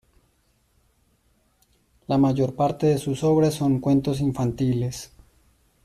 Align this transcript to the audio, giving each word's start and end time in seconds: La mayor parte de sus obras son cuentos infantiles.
La 2.07 2.17
mayor 2.17 2.55
parte 2.55 2.87
de 2.87 2.97
sus 2.97 3.23
obras 3.23 3.53
son 3.53 3.77
cuentos 3.79 4.19
infantiles. 4.19 5.11